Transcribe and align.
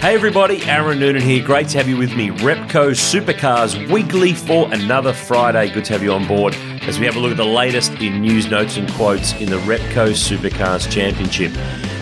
Hey 0.00 0.14
everybody, 0.14 0.62
Aaron 0.62 0.98
Noonan 0.98 1.20
here. 1.20 1.44
Great 1.44 1.68
to 1.68 1.76
have 1.76 1.86
you 1.86 1.98
with 1.98 2.16
me. 2.16 2.30
Repco 2.30 2.92
Supercars 2.92 3.76
weekly 3.92 4.32
for 4.32 4.72
another 4.72 5.12
Friday. 5.12 5.68
Good 5.68 5.84
to 5.84 5.92
have 5.92 6.02
you 6.02 6.12
on 6.12 6.26
board 6.26 6.54
as 6.84 6.98
we 6.98 7.04
have 7.04 7.16
a 7.16 7.20
look 7.20 7.32
at 7.32 7.36
the 7.36 7.44
latest 7.44 7.92
in 8.00 8.22
news, 8.22 8.50
notes, 8.50 8.78
and 8.78 8.90
quotes 8.92 9.34
in 9.34 9.50
the 9.50 9.58
Repco 9.58 10.14
Supercars 10.14 10.90
Championship. 10.90 11.52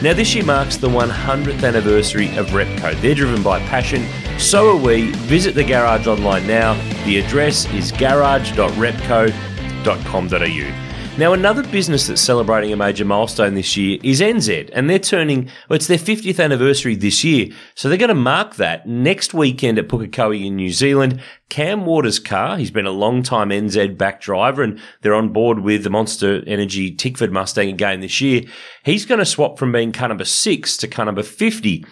Now, 0.00 0.14
this 0.14 0.32
year 0.32 0.44
marks 0.44 0.76
the 0.76 0.88
100th 0.88 1.64
anniversary 1.64 2.28
of 2.36 2.46
Repco. 2.50 2.94
They're 3.00 3.16
driven 3.16 3.42
by 3.42 3.58
passion, 3.66 4.06
so 4.38 4.76
are 4.76 4.80
we. 4.80 5.10
Visit 5.26 5.56
the 5.56 5.64
garage 5.64 6.06
online 6.06 6.46
now. 6.46 6.74
The 7.04 7.18
address 7.18 7.66
is 7.72 7.90
garage.repco.com.au. 7.90 10.87
Now, 11.18 11.32
another 11.32 11.64
business 11.64 12.06
that's 12.06 12.20
celebrating 12.20 12.72
a 12.72 12.76
major 12.76 13.04
milestone 13.04 13.54
this 13.54 13.76
year 13.76 13.98
is 14.04 14.20
Enzed, 14.20 14.70
and 14.72 14.88
they're 14.88 15.00
turning, 15.00 15.46
well, 15.68 15.74
it's 15.74 15.88
their 15.88 15.98
50th 15.98 16.38
anniversary 16.38 16.94
this 16.94 17.24
year. 17.24 17.48
So 17.74 17.88
they're 17.88 17.98
going 17.98 18.06
to 18.10 18.14
mark 18.14 18.54
that 18.54 18.86
next 18.86 19.34
weekend 19.34 19.80
at 19.80 19.88
Pukekohe 19.88 20.46
in 20.46 20.54
New 20.54 20.70
Zealand. 20.70 21.20
Cam 21.48 21.86
Waters' 21.86 22.20
car, 22.20 22.56
he's 22.56 22.70
been 22.70 22.86
a 22.86 22.92
long 22.92 23.24
time 23.24 23.48
Enzed 23.48 23.98
back 23.98 24.20
driver, 24.20 24.62
and 24.62 24.78
they're 25.00 25.12
on 25.12 25.32
board 25.32 25.58
with 25.58 25.82
the 25.82 25.90
Monster 25.90 26.44
Energy 26.46 26.94
Tickford 26.94 27.32
Mustang 27.32 27.68
again 27.68 27.98
this 27.98 28.20
year. 28.20 28.42
He's 28.84 29.04
going 29.04 29.18
to 29.18 29.26
swap 29.26 29.58
from 29.58 29.72
being 29.72 29.90
car 29.90 30.06
number 30.06 30.24
six 30.24 30.76
to 30.76 30.86
car 30.86 31.06
number 31.06 31.24
50 31.24 31.84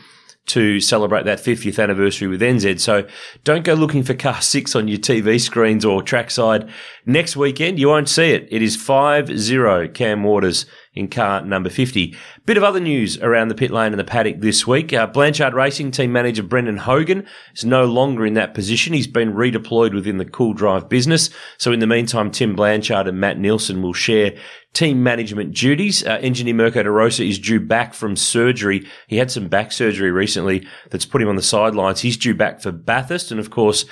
to 0.47 0.80
celebrate 0.80 1.25
that 1.25 1.39
50th 1.39 1.83
anniversary 1.83 2.28
with 2.28 2.41
Enzed. 2.41 2.80
So 2.80 3.06
don't 3.44 3.64
go 3.64 3.75
looking 3.75 4.02
for 4.02 4.14
car 4.14 4.41
six 4.41 4.75
on 4.75 4.89
your 4.89 4.98
TV 4.98 5.41
screens 5.41 5.84
or 5.84 6.02
trackside. 6.02 6.69
Next 7.05 7.36
weekend, 7.36 7.78
you 7.78 7.89
won't 7.89 8.08
see 8.08 8.33
it. 8.33 8.48
It 8.50 8.62
is 8.62 8.77
5-0 8.77 9.94
Cam 9.94 10.22
Waters 10.22 10.67
in 10.97 11.08
car 11.08 11.42
number 11.42 11.69
50. 11.69 12.16
Bit 12.47 12.56
of 12.56 12.64
other 12.64 12.80
news 12.80 13.19
around 13.19 13.48
the 13.48 13.55
pit 13.55 13.70
lane 13.70 13.92
and 13.92 14.00
the 14.00 14.05
paddock 14.05 14.41
this 14.41 14.66
week. 14.66 14.92
Uh, 14.92 15.06
Blanchard 15.06 15.55
Racing 15.55 15.91
team 15.91 16.11
manager 16.11 16.42
Brendan 16.42 16.78
Hogan 16.78 17.27
is 17.55 17.64
no 17.64 17.84
longer 17.84 18.25
in 18.25 18.34
that 18.34 18.55
position. 18.55 18.94
He's 18.94 19.06
been 19.06 19.34
redeployed 19.34 19.94
within 19.94 20.17
the 20.17 20.24
CoolDrive 20.24 20.89
business. 20.89 21.28
So 21.58 21.70
in 21.70 21.80
the 21.80 21.86
meantime, 21.86 22.30
Tim 22.30 22.56
Blanchard 22.56 23.06
and 23.06 23.20
Matt 23.20 23.39
Nielsen 23.39 23.83
will 23.83 23.92
share 23.92 24.34
team 24.72 25.02
management 25.02 25.55
duties. 25.55 26.05
Uh, 26.05 26.19
engineer 26.22 26.55
Mirko 26.55 26.83
De 26.83 26.91
Rosa 26.91 27.24
is 27.24 27.39
due 27.39 27.61
back 27.61 27.92
from 27.92 28.17
surgery. 28.17 28.86
He 29.06 29.19
had 29.19 29.30
some 29.30 29.48
back 29.48 29.72
surgery 29.72 30.11
recently 30.11 30.67
that's 30.91 31.06
put 31.06 31.20
him 31.20 31.28
on 31.28 31.36
the 31.36 31.42
sidelines. 31.42 32.00
He's 32.00 32.17
due 32.17 32.34
back 32.34 32.61
for 32.61 32.72
Bathurst. 32.72 33.30
And 33.30 33.39
of 33.39 33.50
course, 33.50 33.84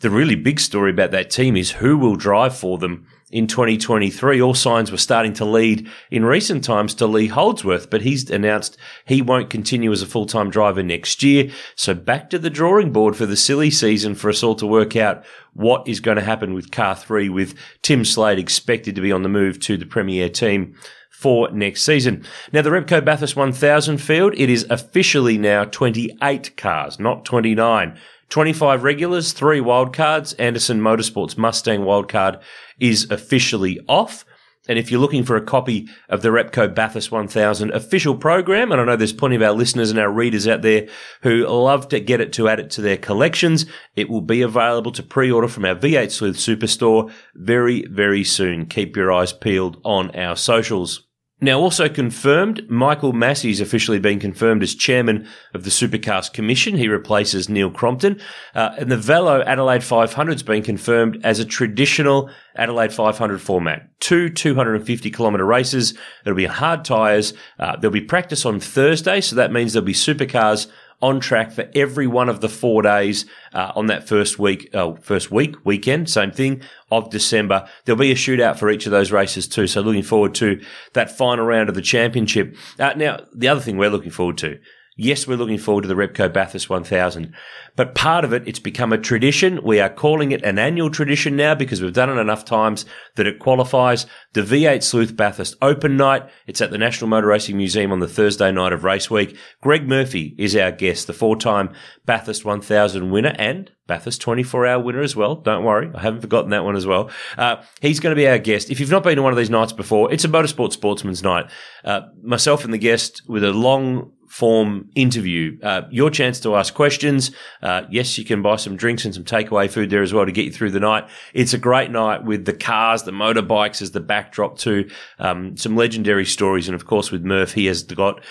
the 0.00 0.10
really 0.10 0.34
big 0.34 0.60
story 0.60 0.90
about 0.90 1.10
that 1.10 1.30
team 1.30 1.56
is 1.56 1.72
who 1.72 1.96
will 1.96 2.16
drive 2.16 2.56
for 2.56 2.78
them 2.78 3.06
in 3.30 3.46
2023. 3.46 4.40
All 4.40 4.54
signs 4.54 4.90
were 4.90 4.98
starting 4.98 5.32
to 5.34 5.44
lead 5.44 5.88
in 6.10 6.24
recent 6.24 6.64
times 6.64 6.94
to 6.94 7.06
Lee 7.06 7.28
Holdsworth, 7.28 7.90
but 7.90 8.02
he's 8.02 8.30
announced 8.30 8.76
he 9.04 9.22
won't 9.22 9.50
continue 9.50 9.92
as 9.92 10.02
a 10.02 10.06
full-time 10.06 10.50
driver 10.50 10.82
next 10.82 11.22
year. 11.22 11.50
So 11.74 11.94
back 11.94 12.30
to 12.30 12.38
the 12.38 12.50
drawing 12.50 12.92
board 12.92 13.16
for 13.16 13.26
the 13.26 13.36
silly 13.36 13.70
season 13.70 14.14
for 14.14 14.30
us 14.30 14.42
all 14.42 14.56
to 14.56 14.66
work 14.66 14.96
out 14.96 15.24
what 15.52 15.86
is 15.86 16.00
going 16.00 16.16
to 16.16 16.22
happen 16.22 16.54
with 16.54 16.70
car 16.70 16.94
three 16.94 17.28
with 17.28 17.54
Tim 17.82 18.04
Slade 18.04 18.38
expected 18.38 18.94
to 18.94 19.00
be 19.00 19.12
on 19.12 19.22
the 19.22 19.28
move 19.28 19.58
to 19.60 19.76
the 19.76 19.86
premier 19.86 20.28
team 20.28 20.76
for 21.10 21.50
next 21.50 21.82
season. 21.82 22.24
Now, 22.52 22.62
the 22.62 22.70
Repco 22.70 23.04
Bathurst 23.04 23.36
1000 23.36 23.98
field, 23.98 24.32
it 24.36 24.48
is 24.48 24.66
officially 24.70 25.36
now 25.36 25.64
28 25.64 26.56
cars, 26.56 26.98
not 26.98 27.24
29. 27.24 27.98
25 28.30 28.82
regulars, 28.84 29.32
three 29.32 29.60
wildcards. 29.60 30.34
Anderson 30.38 30.80
Motorsports 30.80 31.36
Mustang 31.36 31.80
wildcard 31.80 32.40
is 32.78 33.10
officially 33.10 33.80
off. 33.88 34.24
And 34.70 34.78
if 34.78 34.88
you're 34.88 35.00
looking 35.00 35.24
for 35.24 35.34
a 35.34 35.42
copy 35.42 35.88
of 36.08 36.22
the 36.22 36.28
Repco 36.28 36.72
Bathurst 36.72 37.10
1000 37.10 37.72
official 37.72 38.14
program, 38.14 38.70
and 38.70 38.80
I 38.80 38.84
know 38.84 38.94
there's 38.94 39.12
plenty 39.12 39.34
of 39.34 39.42
our 39.42 39.50
listeners 39.50 39.90
and 39.90 39.98
our 39.98 40.12
readers 40.12 40.46
out 40.46 40.62
there 40.62 40.86
who 41.22 41.44
love 41.44 41.88
to 41.88 41.98
get 41.98 42.20
it 42.20 42.32
to 42.34 42.48
add 42.48 42.60
it 42.60 42.70
to 42.70 42.80
their 42.80 42.96
collections, 42.96 43.66
it 43.96 44.08
will 44.08 44.20
be 44.20 44.42
available 44.42 44.92
to 44.92 45.02
pre-order 45.02 45.48
from 45.48 45.64
our 45.64 45.74
V8 45.74 46.12
Sleuth 46.12 46.36
Superstore 46.36 47.12
very, 47.34 47.84
very 47.86 48.22
soon. 48.22 48.66
Keep 48.66 48.94
your 48.94 49.10
eyes 49.10 49.32
peeled 49.32 49.80
on 49.84 50.14
our 50.14 50.36
socials. 50.36 51.09
Now, 51.42 51.58
also 51.58 51.88
confirmed, 51.88 52.68
Michael 52.68 53.14
Masi's 53.14 53.62
officially 53.62 53.98
been 53.98 54.20
confirmed 54.20 54.62
as 54.62 54.74
chairman 54.74 55.26
of 55.54 55.64
the 55.64 55.70
Supercars 55.70 56.30
Commission. 56.30 56.76
He 56.76 56.86
replaces 56.86 57.48
Neil 57.48 57.70
Crompton. 57.70 58.20
Uh, 58.54 58.74
and 58.76 58.92
the 58.92 58.98
Velo 58.98 59.40
Adelaide 59.42 59.82
500 59.82 60.32
has 60.32 60.42
been 60.42 60.62
confirmed 60.62 61.18
as 61.24 61.38
a 61.38 61.46
traditional 61.46 62.28
Adelaide 62.56 62.92
500 62.92 63.40
format. 63.40 63.88
Two 64.00 64.28
250 64.28 65.10
kilometre 65.10 65.46
races. 65.46 65.94
It'll 66.26 66.36
be 66.36 66.44
hard 66.44 66.84
tyres. 66.84 67.32
Uh, 67.58 67.76
there'll 67.76 67.90
be 67.90 68.02
practice 68.02 68.44
on 68.44 68.60
Thursday, 68.60 69.22
so 69.22 69.34
that 69.36 69.50
means 69.50 69.72
there'll 69.72 69.86
be 69.86 69.94
supercars 69.94 70.66
on 71.02 71.20
track 71.20 71.52
for 71.52 71.68
every 71.74 72.06
one 72.06 72.28
of 72.28 72.40
the 72.40 72.48
four 72.48 72.82
days 72.82 73.24
uh, 73.52 73.72
on 73.74 73.86
that 73.86 74.06
first 74.06 74.38
week, 74.38 74.68
uh, 74.74 74.94
first 74.94 75.30
week, 75.30 75.56
weekend, 75.64 76.10
same 76.10 76.30
thing 76.30 76.62
of 76.90 77.10
December. 77.10 77.68
There'll 77.84 77.98
be 77.98 78.12
a 78.12 78.16
shootout 78.16 78.58
for 78.58 78.70
each 78.70 78.86
of 78.86 78.92
those 78.92 79.12
races 79.12 79.48
too. 79.48 79.66
So 79.66 79.80
looking 79.80 80.02
forward 80.02 80.34
to 80.36 80.60
that 80.92 81.16
final 81.16 81.44
round 81.44 81.68
of 81.68 81.74
the 81.74 81.82
championship. 81.82 82.56
Uh, 82.78 82.92
now, 82.96 83.20
the 83.34 83.48
other 83.48 83.60
thing 83.60 83.76
we're 83.76 83.90
looking 83.90 84.10
forward 84.10 84.38
to 84.38 84.58
Yes, 85.02 85.26
we're 85.26 85.38
looking 85.38 85.56
forward 85.56 85.80
to 85.80 85.88
the 85.88 85.94
Repco 85.94 86.30
Bathurst 86.30 86.68
1000, 86.68 87.32
but 87.74 87.94
part 87.94 88.22
of 88.22 88.34
it, 88.34 88.46
it's 88.46 88.58
become 88.58 88.92
a 88.92 88.98
tradition. 88.98 89.58
We 89.64 89.80
are 89.80 89.88
calling 89.88 90.30
it 90.30 90.44
an 90.44 90.58
annual 90.58 90.90
tradition 90.90 91.36
now 91.36 91.54
because 91.54 91.80
we've 91.80 91.94
done 91.94 92.10
it 92.10 92.20
enough 92.20 92.44
times 92.44 92.84
that 93.16 93.26
it 93.26 93.38
qualifies. 93.38 94.04
The 94.34 94.42
V8 94.42 94.82
Sleuth 94.82 95.16
Bathurst 95.16 95.56
Open 95.62 95.96
Night. 95.96 96.28
It's 96.46 96.60
at 96.60 96.70
the 96.70 96.76
National 96.76 97.08
Motor 97.08 97.28
Racing 97.28 97.56
Museum 97.56 97.92
on 97.92 98.00
the 98.00 98.06
Thursday 98.06 98.52
night 98.52 98.74
of 98.74 98.84
race 98.84 99.10
week. 99.10 99.38
Greg 99.62 99.88
Murphy 99.88 100.34
is 100.36 100.54
our 100.54 100.70
guest, 100.70 101.06
the 101.06 101.14
four-time 101.14 101.72
Bathurst 102.04 102.44
1000 102.44 103.10
winner 103.10 103.34
and 103.38 103.70
Bathurst 103.86 104.20
24 104.20 104.66
hour 104.66 104.82
winner 104.82 105.00
as 105.00 105.16
well. 105.16 105.36
Don't 105.36 105.64
worry. 105.64 105.90
I 105.94 106.02
haven't 106.02 106.20
forgotten 106.20 106.50
that 106.50 106.66
one 106.66 106.76
as 106.76 106.84
well. 106.84 107.08
Uh, 107.38 107.62
he's 107.80 108.00
going 108.00 108.14
to 108.14 108.20
be 108.20 108.28
our 108.28 108.38
guest. 108.38 108.70
If 108.70 108.78
you've 108.78 108.90
not 108.90 109.04
been 109.04 109.16
to 109.16 109.22
one 109.22 109.32
of 109.32 109.38
these 109.38 109.48
nights 109.48 109.72
before, 109.72 110.12
it's 110.12 110.26
a 110.26 110.28
motorsport 110.28 110.72
sportsman's 110.72 111.22
night. 111.22 111.50
Uh, 111.86 112.02
myself 112.22 112.66
and 112.66 112.74
the 112.74 112.78
guest 112.78 113.22
with 113.26 113.42
a 113.42 113.50
long 113.50 114.12
form 114.30 114.88
interview. 114.94 115.58
Uh, 115.60 115.82
your 115.90 116.08
chance 116.08 116.38
to 116.38 116.54
ask 116.54 116.72
questions. 116.72 117.32
Uh, 117.62 117.82
yes, 117.90 118.16
you 118.16 118.24
can 118.24 118.42
buy 118.42 118.54
some 118.54 118.76
drinks 118.76 119.04
and 119.04 119.12
some 119.12 119.24
takeaway 119.24 119.68
food 119.68 119.90
there 119.90 120.02
as 120.02 120.14
well 120.14 120.24
to 120.24 120.30
get 120.30 120.44
you 120.44 120.52
through 120.52 120.70
the 120.70 120.78
night. 120.78 121.08
It's 121.34 121.52
a 121.52 121.58
great 121.58 121.90
night 121.90 122.24
with 122.24 122.44
the 122.44 122.52
cars, 122.52 123.02
the 123.02 123.10
motorbikes 123.10 123.82
as 123.82 123.90
the 123.90 124.00
backdrop 124.00 124.56
to 124.58 124.88
um, 125.18 125.56
some 125.56 125.74
legendary 125.74 126.24
stories. 126.24 126.68
And 126.68 126.76
of 126.76 126.86
course, 126.86 127.10
with 127.10 127.24
Murph, 127.24 127.52
he 127.52 127.66
has 127.66 127.82
got 127.82 128.22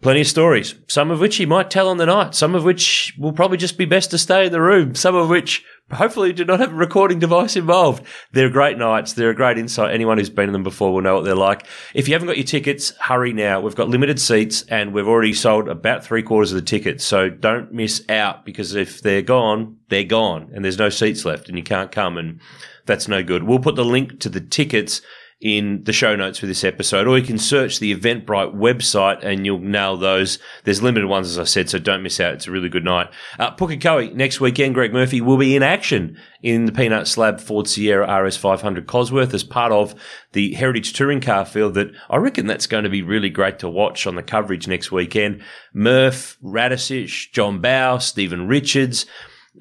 plenty 0.00 0.22
of 0.22 0.26
stories, 0.26 0.76
some 0.88 1.10
of 1.10 1.20
which 1.20 1.36
he 1.36 1.44
might 1.44 1.70
tell 1.70 1.88
on 1.90 1.98
the 1.98 2.06
night, 2.06 2.34
some 2.34 2.54
of 2.54 2.64
which 2.64 3.14
will 3.18 3.32
probably 3.32 3.58
just 3.58 3.76
be 3.76 3.84
best 3.84 4.10
to 4.12 4.18
stay 4.18 4.46
in 4.46 4.52
the 4.52 4.62
room, 4.62 4.94
some 4.94 5.14
of 5.14 5.28
which 5.28 5.62
hopefully 5.92 6.28
you 6.28 6.34
do 6.34 6.44
not 6.44 6.60
have 6.60 6.72
a 6.72 6.76
recording 6.76 7.18
device 7.18 7.56
involved. 7.56 8.04
They're 8.32 8.48
great 8.48 8.78
nights. 8.78 9.12
They're 9.12 9.30
a 9.30 9.34
great 9.34 9.58
insight. 9.58 9.92
Anyone 9.92 10.18
who's 10.18 10.30
been 10.30 10.48
in 10.48 10.52
them 10.52 10.62
before 10.62 10.92
will 10.92 11.02
know 11.02 11.14
what 11.14 11.24
they're 11.24 11.34
like. 11.34 11.66
If 11.94 12.08
you 12.08 12.14
haven't 12.14 12.28
got 12.28 12.36
your 12.36 12.46
tickets, 12.46 12.90
hurry 12.98 13.32
now. 13.32 13.60
We've 13.60 13.74
got 13.74 13.88
limited 13.88 14.20
seats 14.20 14.62
and 14.68 14.92
we've 14.92 15.08
already 15.08 15.34
sold 15.34 15.68
about 15.68 16.04
three 16.04 16.22
quarters 16.22 16.52
of 16.52 16.56
the 16.56 16.62
tickets. 16.62 17.04
So 17.04 17.28
don't 17.28 17.72
miss 17.72 18.02
out 18.08 18.44
because 18.44 18.74
if 18.74 19.02
they're 19.02 19.22
gone, 19.22 19.76
they're 19.88 20.04
gone 20.04 20.50
and 20.54 20.64
there's 20.64 20.78
no 20.78 20.88
seats 20.88 21.24
left 21.24 21.48
and 21.48 21.58
you 21.58 21.64
can't 21.64 21.92
come 21.92 22.16
and 22.16 22.40
that's 22.86 23.08
no 23.08 23.22
good. 23.22 23.44
We'll 23.44 23.58
put 23.58 23.76
the 23.76 23.84
link 23.84 24.20
to 24.20 24.28
the 24.28 24.40
tickets 24.40 25.00
in 25.44 25.84
the 25.84 25.92
show 25.92 26.16
notes 26.16 26.38
for 26.38 26.46
this 26.46 26.64
episode, 26.64 27.06
or 27.06 27.18
you 27.18 27.24
can 27.24 27.36
search 27.36 27.78
the 27.78 27.94
Eventbrite 27.94 28.54
website 28.54 29.22
and 29.22 29.44
you'll 29.44 29.58
nail 29.58 29.94
those. 29.94 30.38
There's 30.64 30.82
limited 30.82 31.06
ones, 31.06 31.28
as 31.28 31.38
I 31.38 31.44
said, 31.44 31.68
so 31.68 31.78
don't 31.78 32.02
miss 32.02 32.18
out. 32.18 32.32
It's 32.32 32.46
a 32.46 32.50
really 32.50 32.70
good 32.70 32.82
night. 32.82 33.10
Uh, 33.38 33.54
Pukekohe 33.54 34.14
next 34.14 34.40
weekend. 34.40 34.72
Greg 34.72 34.94
Murphy 34.94 35.20
will 35.20 35.36
be 35.36 35.54
in 35.54 35.62
action 35.62 36.16
in 36.42 36.64
the 36.64 36.72
Peanut 36.72 37.06
Slab 37.06 37.40
Ford 37.40 37.68
Sierra 37.68 38.06
RS500 38.06 38.86
Cosworth 38.86 39.34
as 39.34 39.44
part 39.44 39.70
of 39.70 39.94
the 40.32 40.54
Heritage 40.54 40.94
Touring 40.94 41.20
Car 41.20 41.44
field. 41.44 41.74
That 41.74 41.92
I 42.08 42.16
reckon 42.16 42.46
that's 42.46 42.66
going 42.66 42.84
to 42.84 42.90
be 42.90 43.02
really 43.02 43.28
great 43.28 43.58
to 43.58 43.68
watch 43.68 44.06
on 44.06 44.14
the 44.14 44.22
coverage 44.22 44.66
next 44.66 44.90
weekend. 44.90 45.42
Murph, 45.74 46.38
Radisich, 46.42 47.32
John 47.32 47.60
Bowe, 47.60 47.98
Steven 47.98 48.48
Richards. 48.48 49.04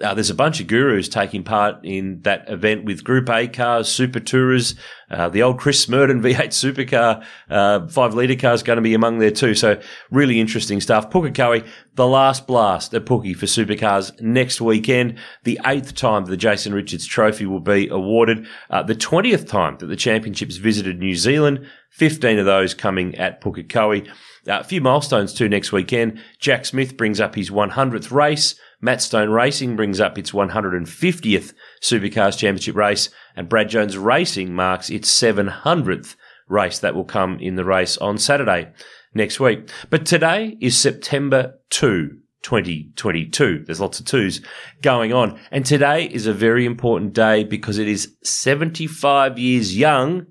Uh, 0.01 0.13
there's 0.13 0.31
a 0.31 0.36
bunch 0.36 0.60
of 0.60 0.66
gurus 0.66 1.07
taking 1.07 1.44
part 1.44 1.78
in 1.84 2.19
that 2.24 2.50
event 2.50 2.84
with 2.84 3.04
Group 3.04 3.30
A 3.30 3.48
cars, 3.48 3.88
Super 3.88 4.19
Tourers, 4.19 4.74
uh, 5.12 5.30
the 5.30 5.44
old 5.44 5.60
Chris 5.60 5.86
Smerdon 5.86 6.22
V8 6.24 6.48
supercar, 6.50 7.24
uh, 7.50 7.88
five 7.88 8.16
litre 8.16 8.36
car 8.36 8.54
is 8.54 8.63
going 8.63 8.78
to 8.78 8.81
be 8.81 8.95
among 8.95 9.19
there 9.19 9.30
too. 9.30 9.54
So 9.54 9.80
really 10.10 10.40
interesting 10.40 10.81
stuff. 10.81 11.12
Pukekohe, 11.12 11.68
the 11.94 12.07
last 12.07 12.48
blast 12.48 12.94
at 12.95 13.06
Pookie 13.06 13.36
for 13.36 13.45
supercars 13.45 14.19
next 14.19 14.60
weekend. 14.60 15.19
The 15.44 15.60
eighth 15.63 15.94
time 15.94 16.25
the 16.25 16.38
Jason 16.38 16.74
Richards 16.74 17.06
Trophy 17.06 17.46
will 17.46 17.60
be 17.60 17.88
awarded. 17.88 18.48
Uh, 18.72 18.81
the 18.81 18.96
20th 18.96 19.48
time 19.48 19.78
that 19.78 19.88
the 19.88 19.96
championships 19.96 20.57
visited 20.57 20.98
New 20.98 21.16
Zealand. 21.16 21.68
15 21.92 22.39
of 22.39 22.46
those 22.46 22.74
coming 22.74 23.13
at 23.16 23.39
Pukekohe. 23.39 24.07
Uh, 24.48 24.60
a 24.60 24.63
few 24.63 24.81
milestones 24.81 25.31
too 25.31 25.48
next 25.48 25.72
weekend. 25.72 26.19
Jack 26.39 26.66
Smith 26.66 26.98
brings 26.98 27.22
up 27.22 27.36
his 27.36 27.51
100th 27.51 28.12
race. 28.12 28.56
Matt 28.83 29.01
Stone 29.01 29.30
Racing 29.30 29.77
brings 29.77 30.01
up 30.01 30.18
its 30.18 30.31
150th 30.31 31.53
Supercars 31.81 32.38
Championship 32.38 32.75
race, 32.75 33.09
and 33.33 33.47
Brad 33.47 33.69
Jones 33.69 33.97
Racing 33.97 34.53
marks 34.53 34.89
its 34.89 35.09
700th 35.09 36.18
race 36.50 36.80
that 36.80 36.94
will 36.94 37.06
come 37.06 37.39
in 37.39 37.56
the 37.56 37.63
race 37.63 37.97
on 38.00 38.18
Saturday 38.18 38.74
next 39.13 39.39
week. 39.39 39.69
But 39.89 40.06
today 40.06 40.57
is 40.59 40.77
September 40.77 41.59
2, 41.69 42.09
2022. 42.41 43.63
There's 43.65 43.80
lots 43.80 44.01
of 44.01 44.06
twos 44.06 44.41
going 44.81 45.13
on. 45.13 45.39
And 45.50 45.65
today 45.65 46.03
is 46.07 46.27
a 46.27 46.33
very 46.33 46.65
important 46.65 47.13
day 47.13 47.45
because 47.45 47.77
it 47.77 47.88
is 47.88 48.18
75 48.21 49.39
years 49.39 49.77
young 49.77 50.25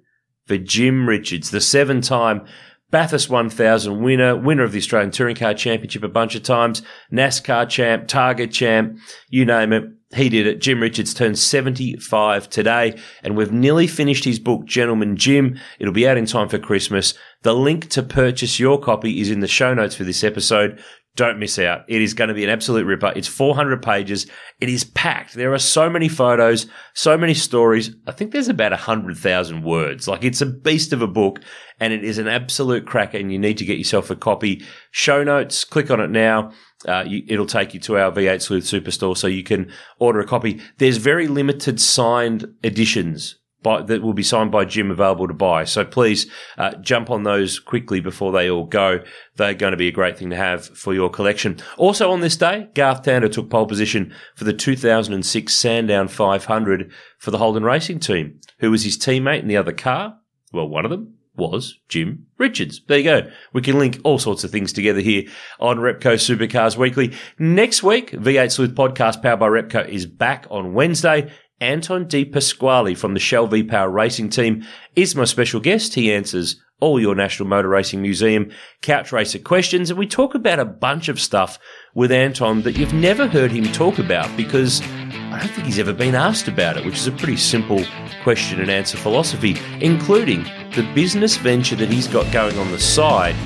for 0.45 0.59
Jim 0.59 1.09
Richards, 1.09 1.53
the 1.53 1.61
seven 1.63 2.03
time 2.03 2.45
Bathurst 2.93 3.31
1000 3.31 4.03
winner, 4.03 4.37
winner 4.37 4.65
of 4.65 4.73
the 4.73 4.79
Australian 4.79 5.11
Touring 5.11 5.35
Car 5.35 5.55
Championship 5.55 6.05
a 6.05 6.09
bunch 6.09 6.35
of 6.35 6.43
times, 6.43 6.83
NASCAR 7.11 7.67
champ, 7.69 8.07
Targa 8.07 8.53
champ, 8.53 8.99
you 9.31 9.47
name 9.47 9.73
it. 9.73 9.85
He 10.15 10.29
did 10.29 10.47
it. 10.47 10.61
Jim 10.61 10.81
Richards 10.81 11.15
turned 11.15 11.39
75 11.39 12.51
today, 12.51 13.01
and 13.23 13.35
we've 13.35 13.51
nearly 13.51 13.87
finished 13.87 14.25
his 14.25 14.39
book, 14.39 14.67
Gentleman 14.67 15.17
Jim. 15.17 15.59
It'll 15.79 15.95
be 15.95 16.07
out 16.07 16.19
in 16.19 16.27
time 16.27 16.51
for 16.51 16.59
Christmas. 16.59 17.15
The 17.41 17.55
link 17.55 17.89
to 17.89 18.03
purchase 18.03 18.61
your 18.61 18.79
copy 18.79 19.23
is 19.23 19.31
in 19.31 19.41
the 19.41 19.49
show 19.49 19.73
notes 19.73 19.95
for 19.95 20.05
this 20.05 20.23
episode. 20.23 20.79
Don't 21.15 21.39
miss 21.39 21.59
out. 21.59 21.85
It 21.89 22.01
is 22.01 22.15
going 22.15 22.29
to 22.29 22.35
be 22.35 22.43
an 22.43 22.49
absolute 22.49 22.87
ripper. 22.87 23.13
It's 23.15 23.29
400 23.29 23.83
pages. 23.83 24.27
It 24.61 24.71
is 24.71 24.83
packed. 24.83 25.35
There 25.35 25.53
are 25.53 25.59
so 25.59 25.91
many 25.91 26.09
photos, 26.09 26.67
so 26.95 27.19
many 27.19 27.35
stories. 27.35 27.95
I 28.07 28.13
think 28.13 28.33
there's 28.33 28.49
about 28.49 28.73
100,000 28.73 29.63
words. 29.63 30.09
Like 30.09 30.25
it's 30.25 30.41
a 30.41 30.47
beast 30.47 30.95
of 30.95 31.03
a 31.03 31.07
book 31.07 31.41
and 31.79 31.93
it 31.93 32.03
is 32.03 32.17
an 32.17 32.29
absolute 32.29 32.87
cracker 32.87 33.19
and 33.19 33.31
you 33.31 33.39
need 33.39 33.59
to 33.59 33.67
get 33.67 33.77
yourself 33.77 34.09
a 34.09 34.17
copy. 34.17 34.65
Show 34.91 35.23
notes, 35.23 35.65
click 35.65 35.91
on 35.91 36.01
it 36.01 36.11
now. 36.11 36.53
Uh, 36.89 37.05
you, 37.07 37.23
it'll 37.29 37.45
take 37.45 37.75
you 37.75 37.81
to 37.81 37.99
our 37.99 38.11
V8 38.11 38.41
Sleuth 38.41 38.65
Superstore 38.65 39.17
so 39.17 39.27
you 39.27 39.45
can 39.45 39.71
order 39.99 40.21
a 40.21 40.27
copy. 40.27 40.63
There's 40.79 40.97
very 40.97 41.29
limited 41.29 41.79
signed 41.79 42.47
editions 42.65 43.37
by, 43.63 43.83
that 43.83 44.03
will 44.03 44.13
be 44.13 44.23
signed 44.23 44.51
by 44.51 44.65
Jim 44.65 44.91
available 44.91 45.29
to 45.29 45.35
buy. 45.35 45.65
So 45.65 45.85
please 45.85 46.31
uh, 46.59 46.75
jump 46.77 47.11
on 47.11 47.23
those 47.23 47.59
quickly 47.59 48.01
before 48.01 48.33
they 48.33 48.51
all 48.51 48.65
go. 48.65 49.01
They're 49.37 49.55
going 49.55 49.73
to 49.73 49.77
be 49.77 49.89
a 49.89 49.93
great 49.93 50.19
thing 50.19 50.31
to 50.31 50.37
have 50.37 50.67
for 50.67 50.95
your 50.95 51.11
collection. 51.11 51.59
Also 51.77 52.11
on 52.11 52.21
this 52.21 52.37
day, 52.37 52.69
Garth 52.75 53.03
Tander 53.03 53.31
took 53.31 53.51
pole 53.51 53.67
position 53.67 54.15
for 54.35 54.45
the 54.45 54.53
2006 54.53 55.55
Sandown 55.55 56.09
500 56.09 56.93
for 57.19 57.31
the 57.31 57.39
Holden 57.39 57.65
Racing 57.65 58.01
team. 58.01 58.41
Who 58.59 58.71
was 58.71 58.85
his 58.85 58.99
teammate 58.99 59.41
in 59.41 59.49
the 59.49 59.57
other 59.57 59.73
car? 59.73 60.19
Well, 60.53 60.69
one 60.69 60.85
of 60.85 60.91
them 60.91 61.15
was 61.35 61.79
Jim 61.89 62.27
Richards. 62.39 62.83
There 62.87 62.99
you 62.99 63.05
go. 63.05 63.31
We 63.53 63.63
can 63.63 63.79
link 63.79 64.01
all 64.05 64.19
sorts 64.19 64.45
of 64.45 64.51
things 64.51 64.73
together 64.73 65.01
here 65.01 65.25
on 65.59 65.79
Repco 65.79 66.15
Supercars 66.15 66.77
Weekly. 66.77 67.15
Next 67.39 67.83
week, 67.83 68.11
V8 68.11 68.53
Sleuth 68.53 68.75
podcast 68.75 69.23
powered 69.23 69.41
by 69.41 69.49
Repco 69.49 69.89
is 69.89 70.05
back 70.05 70.47
on 70.51 70.75
Wednesday 70.75 71.33
Anton 71.63 72.09
De 72.09 72.25
Pasquale 72.25 72.97
from 72.97 73.15
the 73.15 73.21
Shell 73.21 73.47
V 73.47 73.63
Power 73.63 73.89
Racing 73.89 74.31
Team 74.31 74.67
is 74.97 75.15
my 75.15 75.25
special 75.25 75.61
guest. 75.61 75.95
He 75.95 76.13
answers 76.13 76.61
all 76.81 77.01
your 77.01 77.15
National 77.15 77.49
Motor 77.49 77.69
Racing 77.69 78.03
Museum 78.03 78.51
couch 78.81 79.13
racer 79.13 79.39
questions, 79.39 79.89
and 79.89 79.97
we 79.97 80.09
talk 80.09 80.35
about 80.35 80.59
a 80.59 80.65
bunch 80.65 81.09
of 81.09 81.21
stuff 81.21 81.61
with 81.95 82.11
Anton 82.11 82.63
that 82.63 82.77
you've 82.77 82.93
never 82.93 83.29
heard 83.29 83.53
him 83.53 83.65
talk 83.67 84.01
about 84.01 84.37
because 84.37 84.83
I 84.83 85.39
don't 85.39 85.53
think 85.53 85.67
he's 85.67 85.79
ever 85.79 85.93
been 85.93 86.17
asked 86.17 86.49
about 86.49 86.77
it, 86.77 86.85
which 86.85 86.97
is 86.97 87.07
a 87.07 87.13
pretty 87.13 87.37
simple 87.37 87.85
question 88.25 88.61
and 88.61 88.69
answer 88.69 88.97
philosophy, 88.97 89.57
including 89.81 90.43
the 90.75 90.91
business 90.97 91.37
venture 91.37 91.77
that 91.77 91.93
he's 91.93 92.09
got 92.09 92.31
going 92.33 92.59
on 92.59 92.73
the 92.73 92.81
side 92.81 93.37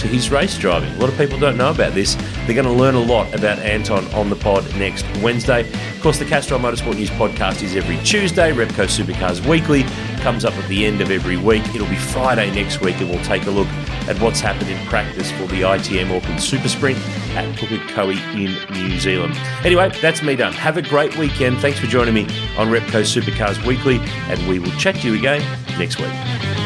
to 0.00 0.06
his 0.06 0.30
race 0.30 0.56
driving. 0.58 0.92
A 0.94 0.98
lot 0.98 1.08
of 1.08 1.16
people 1.16 1.38
don't 1.38 1.56
know 1.56 1.70
about 1.70 1.94
this. 1.94 2.14
They're 2.44 2.54
going 2.54 2.64
to 2.64 2.72
learn 2.72 2.94
a 2.94 3.00
lot 3.00 3.34
about 3.34 3.58
Anton 3.58 4.06
on 4.14 4.30
the 4.30 4.36
pod 4.36 4.64
next 4.76 5.04
Wednesday. 5.22 5.68
Of 5.68 6.00
course, 6.02 6.18
the 6.18 6.24
Castrol 6.24 6.60
Motorsport 6.60 6.96
News 6.96 7.10
podcast 7.10 7.62
is 7.62 7.74
every 7.76 7.96
Tuesday. 8.04 8.52
Repco 8.52 8.86
Supercars 8.86 9.46
Weekly 9.46 9.84
comes 10.20 10.44
up 10.44 10.54
at 10.54 10.68
the 10.68 10.84
end 10.84 11.00
of 11.00 11.10
every 11.10 11.36
week. 11.36 11.62
It'll 11.74 11.88
be 11.88 11.96
Friday 11.96 12.50
next 12.50 12.80
week, 12.80 13.00
and 13.00 13.10
we'll 13.10 13.24
take 13.24 13.46
a 13.46 13.50
look 13.50 13.68
at 14.08 14.20
what's 14.20 14.40
happened 14.40 14.70
in 14.70 14.86
practice 14.86 15.30
for 15.32 15.46
the 15.46 15.62
ITM 15.62 16.16
Auckland 16.16 16.42
Super 16.42 16.68
Sprint 16.68 16.98
at 17.34 17.52
Pukekohe 17.56 18.16
in 18.34 18.88
New 18.88 18.98
Zealand. 18.98 19.34
Anyway, 19.64 19.90
that's 20.00 20.22
me 20.22 20.36
done. 20.36 20.52
Have 20.52 20.76
a 20.76 20.82
great 20.82 21.16
weekend. 21.16 21.58
Thanks 21.58 21.78
for 21.78 21.86
joining 21.86 22.14
me 22.14 22.22
on 22.56 22.68
Repco 22.68 23.02
Supercars 23.02 23.64
Weekly, 23.66 23.98
and 24.28 24.48
we 24.48 24.58
will 24.58 24.72
chat 24.72 24.96
to 24.96 25.08
you 25.08 25.18
again 25.18 25.40
next 25.78 25.98
week. 25.98 26.65